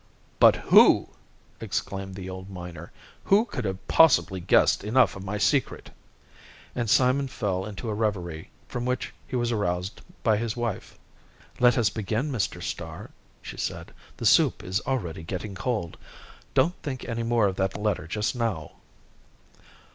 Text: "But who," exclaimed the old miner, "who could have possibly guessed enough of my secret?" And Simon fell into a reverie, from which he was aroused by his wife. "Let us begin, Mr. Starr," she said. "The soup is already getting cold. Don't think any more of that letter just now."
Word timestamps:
"But 0.39 0.55
who," 0.55 1.09
exclaimed 1.59 2.15
the 2.15 2.27
old 2.27 2.49
miner, 2.49 2.91
"who 3.25 3.45
could 3.45 3.65
have 3.65 3.87
possibly 3.87 4.39
guessed 4.39 4.83
enough 4.83 5.15
of 5.15 5.23
my 5.23 5.37
secret?" 5.37 5.91
And 6.73 6.89
Simon 6.89 7.27
fell 7.27 7.67
into 7.67 7.87
a 7.87 7.93
reverie, 7.93 8.49
from 8.67 8.85
which 8.85 9.13
he 9.27 9.35
was 9.35 9.51
aroused 9.51 10.01
by 10.23 10.37
his 10.37 10.57
wife. 10.57 10.97
"Let 11.59 11.77
us 11.77 11.91
begin, 11.91 12.31
Mr. 12.31 12.63
Starr," 12.63 13.11
she 13.43 13.57
said. 13.57 13.93
"The 14.17 14.25
soup 14.25 14.63
is 14.63 14.81
already 14.87 15.21
getting 15.21 15.53
cold. 15.53 15.97
Don't 16.55 16.73
think 16.81 17.05
any 17.07 17.21
more 17.21 17.45
of 17.47 17.57
that 17.57 17.77
letter 17.77 18.07
just 18.07 18.35
now." 18.35 18.71